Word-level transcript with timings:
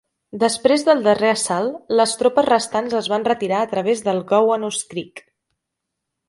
Després 0.43 0.83
del 0.85 1.01
darrer 1.07 1.29
assalt, 1.33 1.75
les 1.99 2.15
tropes 2.21 2.47
restants 2.47 2.97
es 3.01 3.11
van 3.13 3.27
retirar 3.29 3.61
a 3.61 3.69
través 3.75 4.03
del 4.09 4.23
Gowanus 4.33 4.81
Creek. 4.95 5.25